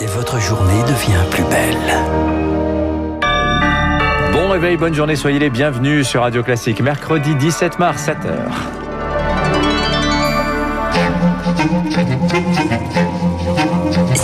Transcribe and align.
et 0.00 0.06
votre 0.06 0.40
journée 0.40 0.82
devient 0.82 1.24
plus 1.30 1.44
belle. 1.44 1.76
Bon 4.32 4.48
réveil, 4.48 4.76
bonne 4.76 4.94
journée, 4.94 5.16
soyez 5.16 5.38
les 5.38 5.50
bienvenus 5.50 6.06
sur 6.06 6.22
Radio 6.22 6.42
Classique. 6.42 6.80
Mercredi 6.80 7.34
17 7.34 7.78
mars, 7.78 8.06
7h. 8.06 8.76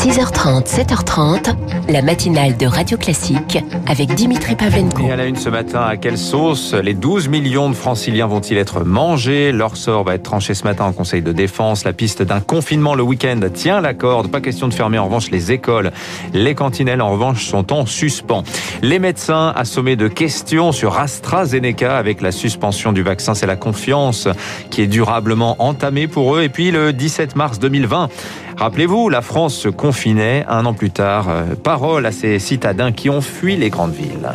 6h30, 0.03 0.67
7h30, 0.67 1.55
la 1.89 2.03
matinale 2.03 2.57
de 2.57 2.67
Radio 2.67 2.99
Classique 2.99 3.59
avec 3.87 4.13
Dimitri 4.15 4.57
Pavlenko. 4.57 5.07
Et 5.07 5.13
à 5.13 5.15
la 5.15 5.27
une 5.27 5.37
ce 5.37 5.49
matin, 5.49 5.83
à 5.83 5.97
quelle 5.97 6.19
sauce 6.19 6.75
les 6.75 6.95
12 6.95 7.29
millions 7.29 7.71
de 7.71 7.75
franciliens 7.77 8.27
vont-ils 8.27 8.59
être 8.59 8.83
mangés? 8.83 9.53
Leur 9.53 9.77
sort 9.77 10.03
va 10.03 10.17
être 10.17 10.25
tranché 10.25 10.55
ce 10.55 10.65
matin 10.65 10.87
en 10.87 10.93
Conseil 10.93 11.23
de 11.23 11.31
défense. 11.31 11.85
La 11.85 11.93
piste 11.93 12.21
d'un 12.21 12.41
confinement 12.41 12.97
le 12.97 13.05
week-end 13.05 13.39
tient 13.55 13.81
la 13.81 13.95
corde. 13.95 14.29
Pas 14.29 14.41
question 14.41 14.67
de 14.67 14.75
fermer 14.75 14.99
en 14.99 15.05
revanche 15.05 15.31
les 15.31 15.53
écoles. 15.53 15.93
Les 16.35 16.57
cantinelles 16.57 17.01
en 17.01 17.13
revanche 17.13 17.47
sont 17.47 17.73
en 17.73 17.87
suspens. 17.87 18.43
Les 18.83 18.99
médecins 18.99 19.53
assommés 19.55 19.95
de 19.95 20.09
questions 20.09 20.73
sur 20.73 20.99
AstraZeneca 20.99 21.97
avec 21.97 22.23
la 22.23 22.33
suspension 22.33 22.93
du 22.93 23.05
vaccin. 23.05 23.35
C'est 23.35 23.47
la 23.47 23.55
confiance 23.55 24.27
qui 24.69 24.83
est 24.83 24.89
durablement 24.89 25.55
entamée 25.61 26.09
pour 26.09 26.35
eux. 26.35 26.43
Et 26.43 26.49
puis 26.49 26.73
le 26.73 26.93
17 26.93 27.37
mars 27.37 27.61
2020, 27.61 28.09
Rappelez-vous, 28.57 29.09
la 29.09 29.23
France 29.23 29.55
se 29.55 29.69
confinait 29.69 30.45
un 30.49 30.67
an 30.67 30.75
plus 30.75 30.91
tard. 30.91 31.29
Euh, 31.29 31.55
parole 31.55 32.07
à 32.07 32.13
ces 32.13 32.39
citadins 32.39 32.93
qui 32.93 33.11
ont 33.11 33.21
fui 33.21 33.57
les 33.57 33.71
grandes 33.71 33.95
villes. 33.95 34.31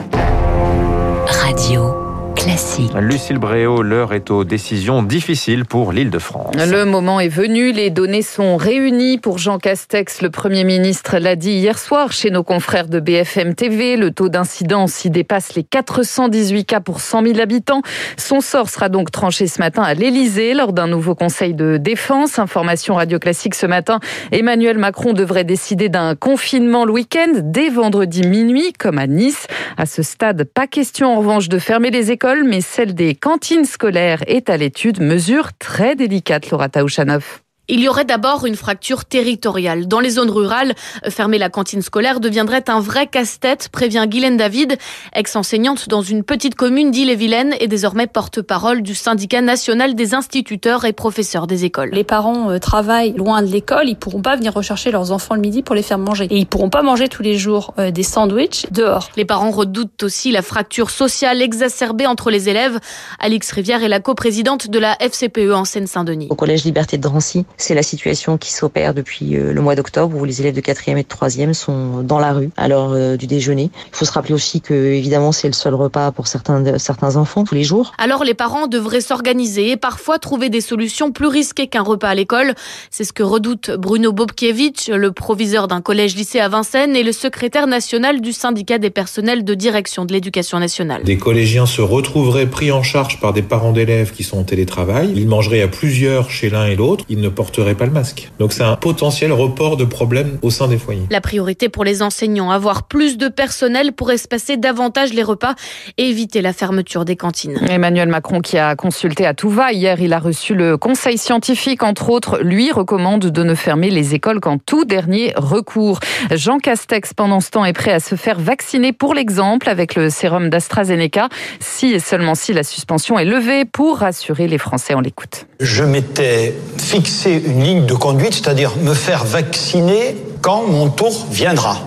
Radio. 1.27 2.06
Classique. 2.47 2.93
Lucille 3.01 3.39
Bréau, 3.39 3.81
l'heure 3.81 4.13
est 4.13 4.31
aux 4.31 4.45
décisions 4.45 5.03
difficiles 5.03 5.65
pour 5.65 5.91
l'île 5.91 6.09
de 6.09 6.17
France. 6.17 6.55
Le 6.55 6.85
moment 6.85 7.19
est 7.19 7.27
venu, 7.27 7.73
les 7.73 7.89
données 7.89 8.21
sont 8.21 8.55
réunies 8.55 9.17
pour 9.17 9.37
Jean 9.37 9.57
Castex. 9.57 10.21
Le 10.21 10.29
Premier 10.29 10.63
ministre 10.63 11.17
l'a 11.17 11.35
dit 11.35 11.51
hier 11.51 11.77
soir 11.77 12.13
chez 12.13 12.31
nos 12.31 12.43
confrères 12.43 12.87
de 12.87 13.01
BFM 13.01 13.53
TV. 13.53 13.97
Le 13.97 14.11
taux 14.11 14.29
d'incidence 14.29 15.03
y 15.03 15.09
dépasse 15.09 15.55
les 15.55 15.63
418 15.63 16.63
cas 16.63 16.79
pour 16.79 17.01
100 17.01 17.23
000 17.23 17.39
habitants. 17.41 17.81
Son 18.15 18.39
sort 18.39 18.69
sera 18.69 18.87
donc 18.87 19.11
tranché 19.11 19.47
ce 19.47 19.59
matin 19.59 19.83
à 19.83 19.93
l'Elysée 19.93 20.53
lors 20.53 20.71
d'un 20.71 20.87
nouveau 20.87 21.15
conseil 21.15 21.53
de 21.53 21.75
défense. 21.75 22.39
Information 22.39 22.95
radio 22.95 23.19
classique 23.19 23.55
ce 23.55 23.65
matin. 23.65 23.99
Emmanuel 24.31 24.77
Macron 24.77 25.11
devrait 25.11 25.43
décider 25.43 25.89
d'un 25.89 26.15
confinement 26.15 26.85
le 26.85 26.93
week-end 26.93 27.41
dès 27.43 27.67
vendredi 27.67 28.25
minuit, 28.25 28.71
comme 28.71 28.99
à 28.99 29.07
Nice. 29.07 29.47
À 29.75 29.85
ce 29.85 30.01
stade, 30.01 30.45
pas 30.45 30.67
question 30.67 31.13
en 31.13 31.19
revanche 31.19 31.49
de 31.49 31.59
fermer 31.59 31.91
les 31.91 32.09
écoles 32.09 32.36
mais 32.43 32.61
celle 32.61 32.93
des 32.93 33.15
cantines 33.15 33.65
scolaires 33.65 34.23
est 34.27 34.49
à 34.49 34.57
l'étude. 34.57 35.01
Mesure 35.01 35.49
très 35.57 35.95
délicate, 35.95 36.49
Laura 36.49 36.69
Taouchanov. 36.69 37.41
Il 37.69 37.81
y 37.81 37.89
aurait 37.89 38.05
d'abord 38.05 38.45
une 38.45 38.55
fracture 38.55 39.03
territoriale. 39.03 39.89
Dans 39.89 39.99
les 39.99 40.11
zones 40.11 40.29
rurales, 40.29 40.73
fermer 41.09 41.37
la 41.37 41.49
cantine 41.49 41.81
scolaire 41.81 42.21
deviendrait 42.21 42.63
un 42.69 42.79
vrai 42.79 43.07
casse-tête, 43.07 43.67
prévient 43.69 44.05
Guylaine 44.07 44.37
David, 44.37 44.77
ex-enseignante 45.11 45.89
dans 45.89 46.01
une 46.01 46.23
petite 46.23 46.55
commune 46.55 46.91
d'Ille-et-Vilaine 46.91 47.55
et 47.59 47.67
désormais 47.67 48.07
porte-parole 48.07 48.83
du 48.83 48.95
syndicat 48.95 49.41
national 49.41 49.95
des 49.95 50.13
instituteurs 50.13 50.85
et 50.85 50.93
professeurs 50.93 51.45
des 51.45 51.65
écoles. 51.65 51.89
Les 51.91 52.05
parents 52.05 52.51
euh, 52.51 52.57
travaillent 52.57 53.11
loin 53.11 53.41
de 53.41 53.47
l'école, 53.47 53.89
ils 53.89 53.97
pourront 53.97 54.21
pas 54.21 54.37
venir 54.37 54.53
rechercher 54.53 54.89
leurs 54.91 55.11
enfants 55.11 55.35
le 55.35 55.41
midi 55.41 55.61
pour 55.61 55.75
les 55.75 55.81
faire 55.81 55.97
manger. 55.97 56.27
Et 56.29 56.37
ils 56.37 56.47
pourront 56.47 56.69
pas 56.69 56.83
manger 56.83 57.09
tous 57.09 57.21
les 57.21 57.37
jours 57.37 57.73
euh, 57.79 57.91
des 57.91 58.03
sandwichs 58.03 58.65
dehors. 58.71 59.09
Les 59.17 59.25
parents 59.25 59.51
redoutent 59.51 60.03
aussi 60.03 60.31
la 60.31 60.41
fracture 60.41 60.89
sociale 60.89 61.41
exacerbée 61.41 62.07
entre 62.07 62.31
les 62.31 62.47
élèves. 62.47 62.79
Alix 63.19 63.51
Rivière 63.51 63.83
est 63.83 63.89
la 63.89 63.99
coprésidente 63.99 64.69
de 64.69 64.79
la 64.79 64.95
FCPE 65.01 65.51
en 65.53 65.65
Seine-Saint-Denis. 65.65 66.27
Au 66.29 66.35
collège 66.35 66.63
Liberté 66.63 66.95
de 66.95 67.01
Drancy, 67.01 67.45
c'est 67.57 67.73
la 67.73 67.83
situation 67.83 68.37
qui 68.37 68.53
s'opère 68.53 68.93
depuis 68.93 69.35
euh, 69.35 69.51
le 69.51 69.61
mois 69.61 69.75
d'octobre 69.75 70.15
où 70.15 70.25
les 70.25 70.41
élèves 70.41 70.55
de 70.55 70.61
4e 70.61 70.97
et 70.97 71.03
de 71.03 71.07
3e 71.07 71.53
sont 71.53 72.03
dans 72.03 72.19
la 72.19 72.33
rue 72.33 72.49
à 72.55 72.67
l'heure 72.67 72.91
euh, 72.93 73.17
du 73.17 73.27
déjeuner. 73.27 73.71
Il 73.73 73.95
faut 73.95 74.05
se 74.05 74.11
rappeler 74.11 74.33
aussi 74.33 74.61
que 74.61 74.73
évidemment 74.73 75.31
c'est 75.31 75.47
le 75.47 75.53
seul 75.53 75.73
repas 75.73 76.11
pour 76.11 76.27
certains 76.27 76.77
certains 76.77 77.15
enfants 77.15 77.43
tous 77.43 77.55
les 77.55 77.63
jours. 77.63 77.93
Alors 77.97 78.23
les 78.23 78.33
parents 78.33 78.67
devraient 78.67 79.01
s'organiser 79.01 79.71
et 79.71 79.77
parfois 79.77 80.19
trouver 80.19 80.49
des 80.49 80.61
solutions 80.61 81.11
plus 81.11 81.27
risquées 81.27 81.67
qu'un 81.67 81.81
repas 81.81 82.09
à 82.09 82.15
l'école. 82.15 82.53
C'est 82.91 83.03
ce 83.03 83.13
que 83.13 83.23
redoute 83.23 83.71
Bruno 83.71 84.11
Bobkiewicz, 84.11 84.89
le 84.89 85.11
proviseur 85.11 85.67
d'un 85.67 85.81
collège-lycée 85.81 86.39
à 86.39 86.49
Vincennes 86.49 86.95
et 86.95 87.03
le 87.03 87.11
secrétaire 87.11 87.67
national 87.67 88.21
du 88.21 88.33
syndicat 88.33 88.77
des 88.77 88.89
personnels 88.89 89.43
de 89.43 89.53
direction 89.53 90.05
de 90.05 90.13
l'éducation 90.13 90.59
nationale. 90.59 91.03
Des 91.03 91.17
collégiens 91.17 91.65
se 91.65 91.81
retrouveraient 91.81 92.49
pris 92.49 92.71
en 92.71 92.83
charge 92.83 93.19
par 93.19 93.33
des 93.33 93.41
parents 93.41 93.71
d'élèves 93.71 94.11
qui 94.11 94.23
sont 94.23 94.37
en 94.37 94.43
télétravail. 94.43 95.11
Ils 95.15 95.27
mangeraient 95.27 95.61
à 95.61 95.67
plusieurs 95.67 96.29
chez 96.29 96.49
l'un 96.49 96.67
et 96.67 96.75
l'autre. 96.75 97.05
Ils 97.09 97.19
ne 97.19 97.29
porterait 97.47 97.75
pas 97.75 97.85
le 97.85 97.91
masque. 97.91 98.29
Donc 98.39 98.51
c'est 98.51 98.63
un 98.63 98.75
potentiel 98.75 99.31
report 99.31 99.77
de 99.77 99.85
problèmes 99.85 100.37
au 100.41 100.49
sein 100.49 100.67
des 100.67 100.77
foyers. 100.77 101.03
La 101.09 101.21
priorité 101.21 101.69
pour 101.69 101.85
les 101.85 102.01
enseignants, 102.01 102.51
avoir 102.51 102.83
plus 102.83 103.17
de 103.17 103.29
personnel 103.29 103.93
pour 103.93 104.11
espacer 104.11 104.57
davantage 104.57 105.13
les 105.13 105.23
repas 105.23 105.55
et 105.97 106.09
éviter 106.09 106.41
la 106.41 106.51
fermeture 106.51 107.05
des 107.05 107.15
cantines. 107.15 107.57
Emmanuel 107.69 108.09
Macron 108.09 108.41
qui 108.41 108.57
a 108.57 108.75
consulté 108.75 109.25
à 109.25 109.33
tout 109.33 109.49
va 109.49 109.71
hier, 109.71 110.01
il 110.01 110.11
a 110.11 110.19
reçu 110.19 110.55
le 110.55 110.75
conseil 110.75 111.17
scientifique 111.17 111.83
entre 111.83 112.09
autres, 112.09 112.39
lui 112.41 112.69
recommande 112.73 113.27
de 113.27 113.43
ne 113.43 113.55
fermer 113.55 113.91
les 113.91 114.13
écoles 114.13 114.41
qu'en 114.41 114.57
tout 114.57 114.83
dernier 114.83 115.31
recours. 115.37 116.01
Jean 116.31 116.57
Castex 116.57 117.13
pendant 117.13 117.39
ce 117.39 117.51
temps 117.51 117.63
est 117.63 117.71
prêt 117.71 117.93
à 117.93 118.01
se 118.01 118.15
faire 118.15 118.41
vacciner 118.41 118.91
pour 118.91 119.13
l'exemple 119.13 119.69
avec 119.69 119.95
le 119.95 120.09
sérum 120.09 120.49
d'AstraZeneca 120.49 121.29
si 121.61 121.93
et 121.93 121.99
seulement 121.99 122.35
si 122.35 122.51
la 122.51 122.63
suspension 122.63 123.17
est 123.17 123.25
levée 123.25 123.63
pour 123.63 123.99
rassurer 123.99 124.49
les 124.49 124.57
Français. 124.57 124.95
On 124.95 124.99
l'écoute. 124.99 125.45
Je 125.61 125.83
m'étais 125.85 126.53
fixé 126.77 127.36
une 127.45 127.63
ligne 127.63 127.85
de 127.85 127.93
conduite, 127.93 128.33
c'est-à-dire 128.33 128.73
me 128.81 128.93
faire 128.93 129.25
vacciner 129.25 130.15
quand 130.41 130.63
mon 130.67 130.89
tour 130.89 131.25
viendra. 131.31 131.77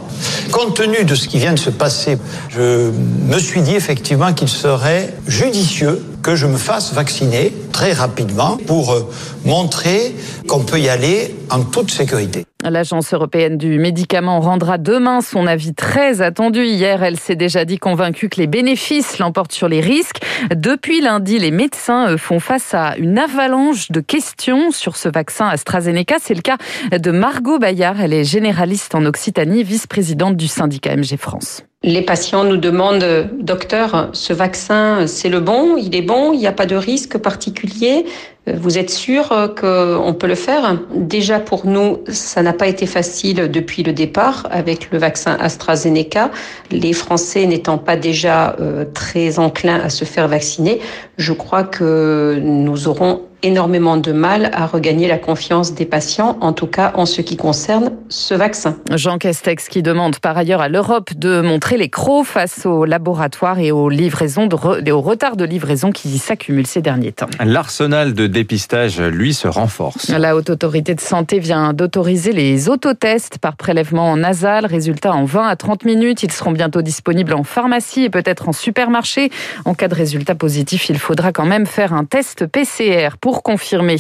Compte 0.51 0.77
tenu 0.77 1.05
de 1.05 1.15
ce 1.15 1.29
qui 1.29 1.39
vient 1.39 1.53
de 1.53 1.59
se 1.59 1.71
passer, 1.71 2.19
je 2.49 2.91
me 3.27 3.39
suis 3.39 3.63
dit 3.63 3.75
effectivement 3.75 4.33
qu'il 4.33 4.49
serait 4.49 5.15
judicieux 5.27 6.05
que 6.23 6.37
je 6.37 6.47
me 6.47 6.59
fasse 6.59 6.93
vacciner 6.93 7.55
très 7.73 7.93
rapidement 7.93 8.59
pour 8.67 8.93
euh, 8.93 9.09
montrer 9.45 10.15
qu'on 10.49 10.61
peut 10.61 10.79
y 10.79 10.89
aller 10.89 11.35
en 11.51 11.63
toute 11.63 11.91
sécurité. 11.91 12.45
L'Agence 12.63 13.15
européenne 13.15 13.57
du 13.57 13.79
médicament 13.79 14.41
rendra 14.41 14.77
demain 14.77 15.23
son 15.23 15.47
avis 15.47 15.73
très 15.73 16.21
attendu. 16.21 16.65
Hier, 16.65 17.03
elle 17.03 17.19
s'est 17.19 17.37
déjà 17.37 17.65
dit 17.65 17.79
convaincue 17.79 18.29
que 18.29 18.39
les 18.39 18.47
bénéfices 18.47 19.19
l'emportent 19.19 19.53
sur 19.53 19.69
les 19.69 19.81
risques. 19.81 20.19
Depuis 20.55 21.01
lundi, 21.01 21.39
les 21.39 21.51
médecins 21.51 22.19
font 22.19 22.39
face 22.39 22.75
à 22.75 22.97
une 22.99 23.19
avalanche 23.19 23.91
de 23.91 24.01
questions 24.01 24.73
sur 24.73 24.97
ce 24.97 25.09
vaccin 25.09 25.49
AstraZeneca. 25.49 26.17
C'est 26.21 26.35
le 26.35 26.43
cas 26.43 26.59
de 26.93 27.11
Margot 27.11 27.59
Bayard. 27.59 27.99
Elle 27.99 28.13
est 28.13 28.25
généraliste 28.25 28.95
en 28.95 29.07
Occitanie, 29.07 29.63
vice-présidente 29.63 30.37
du 30.37 30.47
syndicat 30.47 30.95
MG 30.97 31.17
France. 31.17 31.63
Les 31.83 32.03
patients 32.03 32.45
nous 32.45 32.59
demandent, 32.59 33.31
docteur, 33.41 34.11
ce 34.13 34.35
vaccin, 34.35 35.07
c'est 35.07 35.31
le 35.31 35.41
bon, 35.41 35.79
il 35.79 35.97
est 35.97 36.03
bon, 36.03 36.35
il 36.35 36.39
n'y 36.39 36.47
a 36.47 36.53
pas 36.53 36.67
de 36.67 36.77
risque 36.77 37.17
particulier? 37.17 38.05
Vous 38.47 38.79
êtes 38.79 38.91
sûr 38.91 39.29
qu'on 39.61 40.15
peut 40.19 40.27
le 40.27 40.35
faire? 40.35 40.79
Déjà 40.95 41.41
pour 41.41 41.67
nous, 41.67 41.99
ça 42.09 42.43
n'a 42.43 42.55
pas 42.55 42.69
été 42.69 42.87
facile 42.87 43.51
depuis 43.51 43.83
le 43.83 43.93
départ 43.93 44.49
avec 44.51 44.91
le 44.91 44.99
vaccin 44.99 45.37
AstraZeneca. 45.39 46.31
Les 46.71 46.95
Français 46.95 47.45
n'étant 47.45 47.77
pas 47.77 47.97
déjà 47.97 48.57
euh, 48.59 48.87
très 48.95 49.39
enclins 49.39 49.81
à 49.81 49.91
se 49.91 50.05
faire 50.07 50.27
vacciner, 50.27 50.81
je 51.19 51.33
crois 51.33 51.65
que 51.65 52.41
nous 52.43 52.89
aurons 52.89 53.23
énormément 53.43 53.97
de 53.97 54.13
mal 54.13 54.51
à 54.53 54.67
regagner 54.67 55.09
la 55.09 55.19
confiance 55.19 55.75
des 55.75 55.87
patients, 55.87 56.37
en 56.41 56.53
tout 56.53 56.67
cas 56.67 56.93
en 56.95 57.07
ce 57.07 57.23
qui 57.23 57.37
concerne 57.37 57.93
ce 58.09 58.35
vaccin. 58.35 58.77
Jean 58.95 59.19
Castex 59.19 59.69
qui 59.69 59.83
demande 59.83 60.19
par 60.19 60.37
ailleurs 60.37 60.61
à 60.61 60.69
l'Europe 60.69 61.11
de 61.17 61.41
montrer 61.41 61.77
les 61.77 61.89
crocs 61.89 62.27
face 62.27 62.67
aux 62.67 62.85
laboratoires 62.85 63.59
et 63.59 63.73
aux 63.73 63.89
livraisons 63.89 64.47
de 64.47 64.91
au 64.91 65.01
retard 65.01 65.37
de 65.37 65.45
livraison 65.45 65.91
qui 65.93 66.19
s'accumulent 66.19 66.67
ces 66.67 66.83
derniers 66.83 67.13
temps. 67.13 67.29
L'arsenal 67.45 68.15
de 68.15 68.27
dépistage, 68.27 69.01
lui, 69.01 69.33
se 69.33 69.49
renforce. 69.49 70.09
La 70.09 70.37
Haute 70.37 70.51
Autorité 70.51 70.95
de 70.95 71.01
Santé 71.01 71.39
vient 71.39 71.73
d'autoriser 71.73 72.33
les 72.33 72.69
autotests 72.69 73.39
par 73.39 73.57
prélèvement 73.57 74.17
nasal. 74.17 74.67
Résultat 74.67 75.13
en 75.13 75.25
20 75.25 75.49
à 75.49 75.57
30 75.57 75.85
minutes. 75.85 76.23
Ils 76.23 76.33
seront 76.33 76.53
bientôt 76.53 76.83
disponibles 76.83 77.35
en 77.35 77.45
pharmacie 77.45 78.05
et 78.05 78.11
peut-être 78.11 78.49
en 78.49 78.53
supermarché. 78.53 79.31
En 79.65 79.75
cas 79.75 79.89
de 79.89 79.95
résultat 79.95 80.35
positif, 80.35 80.89
il 80.89 80.99
faudra 80.99 81.33
quand 81.33 81.47
même 81.47 81.67
faire 81.67 81.93
un 81.93 82.05
test 82.05 82.47
PCR 82.47 83.17
pour 83.21 83.30
confirmer. 83.33 83.97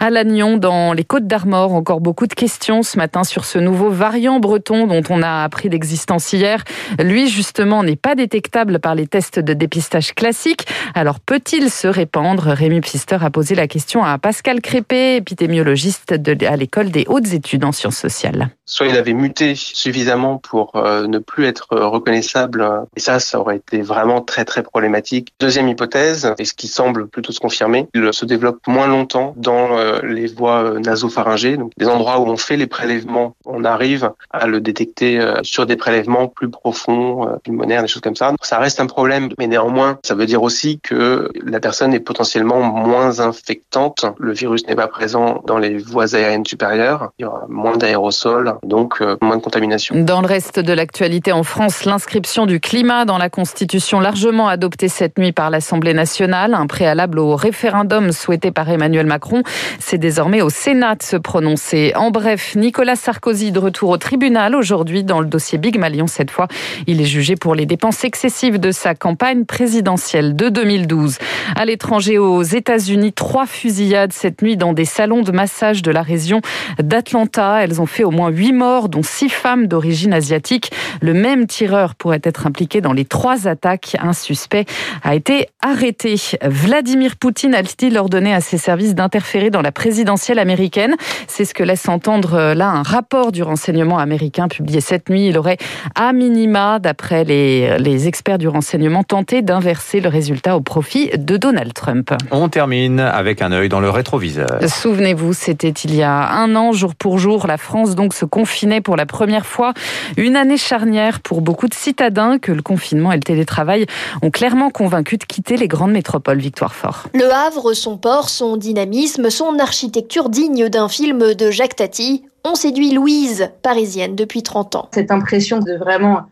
À 0.00 0.10
Lannion, 0.10 0.56
dans 0.56 0.92
les 0.92 1.04
Côtes 1.04 1.26
d'Armor, 1.26 1.72
encore 1.72 2.00
beaucoup 2.00 2.26
de 2.26 2.34
questions 2.34 2.82
ce 2.82 2.96
matin 2.96 3.24
sur 3.24 3.44
ce 3.44 3.58
nouveau 3.58 3.90
variant 3.90 4.40
breton 4.40 4.86
dont 4.86 5.02
on 5.10 5.22
a 5.22 5.42
appris 5.44 5.68
l'existence 5.68 6.32
hier. 6.32 6.64
Lui, 6.98 7.28
justement, 7.28 7.82
n'est 7.82 7.96
pas 7.96 8.14
détectable 8.14 8.78
par 8.78 8.94
les 8.94 9.06
tests 9.06 9.38
de 9.38 9.54
dépistage 9.54 10.14
classiques. 10.14 10.66
Alors, 10.94 11.20
peut-il 11.20 11.70
se 11.70 11.88
répandre? 11.88 12.48
Rémi 12.48 12.80
Pfister 12.80 13.18
a 13.20 13.30
posé 13.30 13.54
la 13.54 13.66
question 13.66 14.04
à 14.04 14.18
Pascal 14.18 14.60
Crépé, 14.60 15.16
épidémiologiste 15.16 16.14
de, 16.14 16.46
à 16.46 16.56
l'école 16.56 16.90
des 16.90 17.04
hautes 17.08 17.32
études 17.32 17.64
en 17.64 17.72
sciences 17.72 17.98
sociales. 17.98 18.50
Soit 18.66 18.86
il 18.86 18.96
avait 18.96 19.12
muté 19.12 19.54
suffisamment 19.54 20.38
pour 20.38 20.76
euh, 20.76 21.06
ne 21.06 21.18
plus 21.18 21.44
être 21.44 21.68
reconnaissable, 21.70 22.66
et 22.96 23.00
ça, 23.00 23.20
ça 23.20 23.40
aurait 23.40 23.56
été 23.56 23.82
vraiment 23.82 24.20
très 24.20 24.44
très 24.44 24.62
problématique. 24.62 25.32
Deuxième 25.40 25.68
hypothèse, 25.68 26.34
et 26.38 26.44
ce 26.44 26.54
qui 26.54 26.68
semble 26.68 27.08
plutôt 27.08 27.32
se 27.32 27.40
confirmer, 27.40 27.88
il 27.94 28.12
se 28.12 28.24
développe 28.24 28.58
moins 28.66 28.86
longtemps 28.86 29.34
dans 29.36 29.76
euh, 29.76 30.00
les 30.02 30.26
voies 30.26 30.78
nasopharyngées, 30.80 31.56
donc 31.56 31.72
des 31.76 31.86
endroits 31.86 32.20
où 32.20 32.26
on 32.26 32.36
fait 32.36 32.56
les 32.56 32.66
prélèvements, 32.66 33.36
on 33.44 33.64
arrive 33.64 34.10
à 34.30 34.46
le 34.46 34.60
détecter 34.60 35.20
euh, 35.20 35.40
sur 35.42 35.66
des 35.66 35.76
prélèvements 35.76 36.28
plus 36.28 36.50
profonds, 36.50 37.38
pulmonaires, 37.42 37.82
des 37.82 37.88
choses 37.88 38.02
comme 38.02 38.16
ça. 38.16 38.32
Ça 38.42 38.58
reste 38.58 38.80
un 38.80 38.86
problème, 38.86 39.28
mais 39.38 39.46
néanmoins, 39.46 39.98
ça 40.04 40.14
veut 40.14 40.26
dire 40.26 40.42
aussi 40.42 40.80
que 40.80 41.30
la 41.44 41.60
personne 41.60 41.94
est 41.94 42.00
potentiellement 42.00 42.62
moins 42.62 43.20
infectante. 43.20 44.06
Le 44.18 44.32
virus 44.32 44.66
n'est 44.66 44.74
pas 44.74 44.88
présent 44.88 45.42
dans 45.46 45.58
les 45.58 45.78
voies 45.78 46.14
aériennes 46.14 46.46
supérieures, 46.46 47.10
il 47.18 47.22
y 47.22 47.26
aura 47.26 47.44
moins 47.48 47.76
d'aérosols 47.76 48.53
donc 48.62 49.00
euh, 49.00 49.16
moins 49.22 49.36
de 49.36 49.42
contamination. 49.42 49.94
Dans 49.98 50.20
le 50.20 50.26
reste 50.26 50.60
de 50.60 50.72
l'actualité 50.72 51.32
en 51.32 51.42
France, 51.42 51.84
l'inscription 51.84 52.46
du 52.46 52.60
climat 52.60 53.04
dans 53.04 53.18
la 53.18 53.28
Constitution 53.28 54.00
largement 54.00 54.48
adoptée 54.48 54.88
cette 54.88 55.18
nuit 55.18 55.32
par 55.32 55.50
l'Assemblée 55.50 55.94
nationale, 55.94 56.54
un 56.54 56.66
préalable 56.66 57.18
au 57.18 57.36
référendum 57.36 58.12
souhaité 58.12 58.50
par 58.50 58.68
Emmanuel 58.68 59.06
Macron, 59.06 59.42
c'est 59.78 59.98
désormais 59.98 60.42
au 60.42 60.50
Sénat 60.50 60.96
de 60.96 61.02
se 61.02 61.16
prononcer. 61.16 61.92
En 61.96 62.10
bref, 62.10 62.54
Nicolas 62.56 62.96
Sarkozy 62.96 63.52
de 63.52 63.58
retour 63.58 63.90
au 63.90 63.96
tribunal 63.96 64.54
aujourd'hui 64.54 65.04
dans 65.04 65.20
le 65.20 65.26
dossier 65.26 65.58
Big 65.58 65.78
Malion 65.78 66.06
cette 66.06 66.30
fois. 66.30 66.48
Il 66.86 67.00
est 67.00 67.06
jugé 67.06 67.36
pour 67.36 67.54
les 67.54 67.66
dépenses 67.66 68.04
excessives 68.04 68.58
de 68.58 68.70
sa 68.70 68.94
campagne 68.94 69.44
présidentielle 69.44 70.36
de 70.36 70.48
2012. 70.48 71.18
À 71.56 71.64
l'étranger, 71.64 72.18
aux 72.18 72.42
États-Unis, 72.42 73.12
trois 73.12 73.46
fusillades 73.46 74.12
cette 74.12 74.42
nuit 74.42 74.56
dans 74.56 74.72
des 74.72 74.84
salons 74.84 75.22
de 75.22 75.32
massage 75.32 75.82
de 75.82 75.90
la 75.90 76.02
région 76.02 76.40
d'Atlanta. 76.78 77.62
Elles 77.62 77.80
ont 77.80 77.86
fait 77.86 78.04
au 78.04 78.10
moins 78.10 78.30
huit 78.30 78.43
huit 78.44 78.52
morts, 78.52 78.90
dont 78.90 79.02
six 79.02 79.30
femmes 79.30 79.66
d'origine 79.66 80.12
asiatique. 80.12 80.70
Le 81.00 81.14
même 81.14 81.46
tireur 81.46 81.94
pourrait 81.94 82.20
être 82.22 82.46
impliqué 82.46 82.82
dans 82.82 82.92
les 82.92 83.06
trois 83.06 83.48
attaques. 83.48 83.96
Un 84.00 84.12
suspect 84.12 84.66
a 85.02 85.14
été 85.14 85.48
arrêté. 85.62 86.16
Vladimir 86.42 87.16
Poutine 87.16 87.54
a-t-il 87.54 87.96
ordonné 87.96 88.34
à 88.34 88.42
ses 88.42 88.58
services 88.58 88.94
d'interférer 88.94 89.48
dans 89.48 89.62
la 89.62 89.72
présidentielle 89.72 90.38
américaine? 90.38 90.94
C'est 91.26 91.46
ce 91.46 91.54
que 91.54 91.62
laisse 91.62 91.88
entendre 91.88 92.34
euh, 92.34 92.54
là 92.54 92.68
un 92.68 92.82
rapport 92.82 93.32
du 93.32 93.42
renseignement 93.42 93.98
américain 93.98 94.48
publié 94.48 94.82
cette 94.82 95.08
nuit. 95.08 95.28
Il 95.28 95.38
aurait, 95.38 95.56
à 95.94 96.12
minima, 96.12 96.78
d'après 96.78 97.24
les, 97.24 97.78
les 97.78 98.08
experts 98.08 98.36
du 98.36 98.48
renseignement, 98.48 99.04
tenté 99.04 99.40
d'inverser 99.40 100.00
le 100.00 100.10
résultat 100.10 100.54
au 100.54 100.60
profit 100.60 101.08
de 101.16 101.38
Donald 101.38 101.72
Trump. 101.72 102.10
On 102.30 102.50
termine 102.50 103.00
avec 103.00 103.40
un 103.40 103.52
œil 103.52 103.70
dans 103.70 103.80
le 103.80 103.88
rétroviseur. 103.88 104.58
Souvenez-vous, 104.66 105.32
c'était 105.32 105.70
il 105.70 105.94
y 105.94 106.02
a 106.02 106.30
un 106.32 106.54
an, 106.56 106.72
jour 106.72 106.94
pour 106.94 107.18
jour, 107.18 107.46
la 107.46 107.56
France 107.56 107.94
donc 107.94 108.12
se 108.12 108.26
confinés 108.34 108.80
pour 108.80 108.96
la 108.96 109.06
première 109.06 109.46
fois. 109.46 109.74
Une 110.16 110.34
année 110.34 110.56
charnière 110.56 111.20
pour 111.20 111.40
beaucoup 111.40 111.68
de 111.68 111.74
citadins 111.74 112.40
que 112.40 112.50
le 112.50 112.62
confinement 112.62 113.12
et 113.12 113.16
le 113.16 113.22
télétravail 113.22 113.86
ont 114.22 114.32
clairement 114.32 114.70
convaincu 114.70 115.18
de 115.18 115.24
quitter 115.24 115.56
les 115.56 115.68
grandes 115.68 115.92
métropoles. 115.92 116.38
Victoire 116.38 116.74
Fort. 116.74 117.06
Le 117.14 117.32
Havre, 117.32 117.74
son 117.74 117.96
port, 117.96 118.28
son 118.28 118.56
dynamisme, 118.56 119.30
son 119.30 119.60
architecture 119.60 120.30
digne 120.30 120.68
d'un 120.68 120.88
film 120.88 121.34
de 121.34 121.52
Jacques 121.52 121.76
Tati 121.76 122.24
ont 122.44 122.54
séduit 122.54 122.92
Louise, 122.92 123.48
parisienne 123.62 124.14
depuis 124.14 124.42
30 124.42 124.76
ans. 124.76 124.88
Cette 124.92 125.10
impression 125.10 125.60
de 125.60 125.74
vraiment 125.74 126.22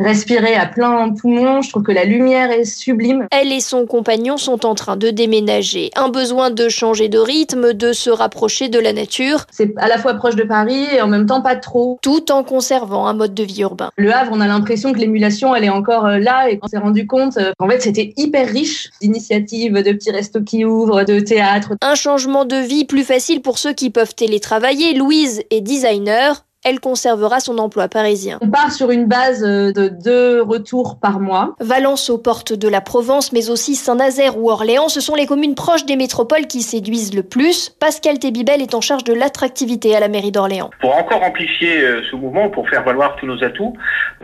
respirer 0.00 0.54
à 0.54 0.66
plein 0.66 1.10
poumon. 1.10 1.62
Je 1.62 1.70
trouve 1.70 1.82
que 1.82 1.92
la 1.92 2.04
lumière 2.04 2.50
est 2.50 2.64
sublime. 2.64 3.26
Elle 3.30 3.52
et 3.52 3.60
son 3.60 3.86
compagnon 3.86 4.36
sont 4.36 4.64
en 4.66 4.74
train 4.74 4.96
de 4.96 5.10
déménager. 5.10 5.90
Un 5.96 6.08
besoin 6.08 6.50
de 6.50 6.68
changer 6.68 7.08
de 7.08 7.18
rythme, 7.18 7.72
de 7.72 7.92
se 7.92 8.10
rapprocher 8.10 8.68
de 8.68 8.78
la 8.78 8.92
nature. 8.92 9.46
C'est 9.50 9.74
à 9.78 9.88
la 9.88 9.98
fois 9.98 10.14
proche 10.14 10.36
de 10.36 10.44
Paris 10.44 10.86
et 10.92 11.00
en 11.00 11.08
même 11.08 11.26
temps 11.26 11.42
pas 11.42 11.56
trop. 11.56 11.98
Tout 12.02 12.30
en 12.32 12.42
conservant 12.42 13.06
un 13.06 13.14
mode 13.14 13.34
de 13.34 13.42
vie 13.42 13.62
urbain. 13.62 13.90
Le 13.96 14.12
Havre, 14.12 14.32
on 14.34 14.40
a 14.40 14.46
l'impression 14.46 14.92
que 14.92 14.98
l'émulation, 14.98 15.54
elle 15.54 15.64
est 15.64 15.70
encore 15.70 16.06
euh, 16.06 16.18
là 16.18 16.48
et 16.48 16.58
qu'on 16.58 16.68
s'est 16.68 16.78
rendu 16.78 17.06
compte 17.06 17.36
euh, 17.36 17.52
en 17.58 17.68
fait, 17.68 17.80
c'était 17.80 18.12
hyper 18.16 18.48
riche 18.48 18.90
d'initiatives, 19.00 19.74
de 19.74 19.92
petits 19.92 20.10
restos 20.10 20.42
qui 20.42 20.64
ouvrent, 20.64 21.04
de 21.04 21.20
théâtre. 21.20 21.72
Un 21.80 21.94
changement 21.94 22.44
de 22.44 22.56
vie 22.56 22.84
plus 22.84 23.04
facile 23.04 23.40
pour 23.40 23.58
ceux 23.58 23.72
qui 23.72 23.90
peuvent 23.90 24.14
télétravailler. 24.14 24.94
Louise 24.94 25.42
est 25.50 25.60
designer 25.62 26.44
elle 26.64 26.80
conservera 26.80 27.40
son 27.40 27.58
emploi 27.58 27.88
parisien. 27.88 28.38
On 28.40 28.48
part 28.48 28.70
sur 28.70 28.90
une 28.90 29.06
base 29.06 29.44
euh, 29.44 29.72
de 29.72 29.88
deux 29.88 30.42
retours 30.42 30.98
par 31.00 31.18
mois. 31.18 31.56
Valence 31.60 32.08
aux 32.08 32.18
portes 32.18 32.52
de 32.52 32.68
la 32.68 32.80
Provence, 32.80 33.32
mais 33.32 33.50
aussi 33.50 33.74
Saint-Nazaire 33.74 34.38
ou 34.38 34.50
Orléans, 34.50 34.88
ce 34.88 35.00
sont 35.00 35.14
les 35.14 35.26
communes 35.26 35.54
proches 35.54 35.86
des 35.86 35.96
métropoles 35.96 36.46
qui 36.46 36.62
séduisent 36.62 37.14
le 37.14 37.24
plus. 37.24 37.68
Pascal 37.68 38.18
Tébibel 38.18 38.62
est 38.62 38.74
en 38.74 38.80
charge 38.80 39.04
de 39.04 39.12
l'attractivité 39.12 39.96
à 39.96 40.00
la 40.00 40.08
mairie 40.08 40.30
d'Orléans. 40.30 40.70
Pour 40.80 40.96
encore 40.96 41.22
amplifier 41.22 41.82
euh, 41.82 42.02
ce 42.10 42.16
mouvement, 42.16 42.48
pour 42.48 42.68
faire 42.68 42.84
valoir 42.84 43.16
tous 43.16 43.26
nos 43.26 43.42
atouts, 43.42 43.74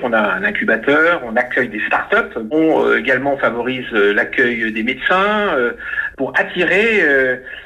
on 0.02 0.12
a 0.12 0.20
un 0.20 0.44
incubateur, 0.44 1.22
on 1.26 1.34
accueille 1.34 1.68
des 1.68 1.80
start-up, 1.86 2.38
on 2.52 2.84
euh, 2.84 2.98
également 2.98 3.36
favorise 3.38 3.90
l'accueil 3.90 4.72
des 4.72 4.82
médecins 4.84 5.56
pour 6.18 6.32
attirer 6.36 7.02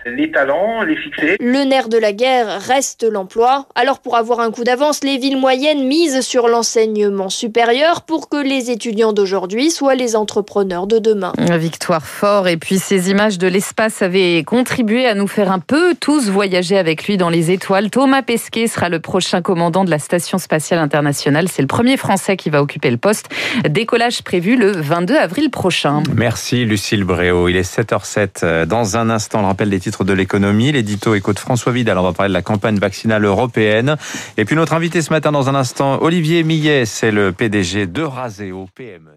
les 0.06 0.31
talents, 0.31 0.82
les 0.82 0.96
fixer. 0.96 1.37
Le 1.40 1.64
nerf 1.64 1.88
de 1.88 1.99
la 1.99 2.12
guerre 2.12 2.60
reste 2.60 3.02
l'emploi. 3.02 3.66
Alors 3.75 3.99
pour 3.99 4.16
avoir 4.16 4.40
un 4.40 4.50
coup 4.50 4.62
d'avance, 4.62 5.02
les 5.02 5.19
villes 5.19 5.38
moyennes 5.38 5.87
misent 5.87 6.20
sur 6.20 6.49
l'enseignement 6.49 7.31
supérieur 7.31 8.02
pour 8.02 8.28
que 8.28 8.37
les 8.37 8.70
étudiants 8.70 9.12
d'aujourd'hui 9.12 9.70
soient 9.70 9.94
les 9.94 10.14
entrepreneurs 10.16 10.87
de 10.87 10.99
demain. 10.99 11.32
Victoire 11.52 12.06
fort. 12.06 12.49
Et 12.49 12.56
puis 12.56 12.78
ces 12.78 13.10
images 13.10 13.38
de 13.38 13.49
l'espace 13.49 14.02
avaient 14.02 14.44
contribué 14.44 15.06
à 15.06 15.14
nous 15.14 15.28
faire 15.28 15.50
un 15.50 15.58
peu 15.58 15.94
tous 15.98 16.28
voyager 16.28 16.76
avec 16.78 17.06
lui 17.06 17.16
dans 17.16 17.31
les 17.31 17.50
étoiles. 17.50 17.90
Thomas 17.90 18.22
Pesquet 18.22 18.66
sera 18.66 18.88
le 18.88 19.00
prochain 19.00 19.43
commandant 19.43 19.84
de 19.84 19.90
la 19.90 19.98
Station 19.98 20.38
spatiale 20.38 20.81
internationale. 20.81 21.48
C'est 21.48 21.62
le 21.62 21.69
premier 21.69 21.96
Français 21.96 22.37
qui 22.37 22.50
va 22.50 22.62
occuper 22.62 22.90
le 22.90 22.98
poste. 22.98 23.28
Décollage 23.69 24.22
prévu 24.22 24.56
le 24.56 24.72
22 24.72 25.16
avril 25.16 25.50
prochain. 25.50 26.02
Merci 26.14 26.64
Lucille 26.64 27.05
Bréau. 27.05 27.48
Il 27.48 27.56
est 27.56 27.78
7h07. 27.78 28.41
Dans 28.42 28.96
un 28.96 29.10
instant, 29.10 29.40
le 29.40 29.46
rappel 29.46 29.70
des 29.70 29.80
titres 29.80 30.04
de 30.04 30.12
l'économie. 30.12 30.72
L'édito 30.72 31.14
éco 31.14 31.32
de 31.32 31.38
François 31.38 31.72
Vidal. 31.72 31.98
On 31.98 32.02
va 32.02 32.12
parler 32.12 32.30
de 32.30 32.34
la 32.34 32.42
campagne 32.42 32.78
vaccinale 32.78 33.24
européenne. 33.24 33.96
Et 34.36 34.44
puis 34.44 34.56
notre 34.56 34.74
invité 34.74 35.02
ce 35.02 35.10
matin 35.10 35.32
dans 35.32 35.48
un 35.48 35.54
instant, 35.54 36.02
Olivier 36.02 36.42
Millet, 36.42 36.84
c'est 36.84 37.10
le 37.10 37.32
PDG 37.32 37.86
de 37.86 38.02
Raseo 38.02 38.66
PME. 38.74 39.10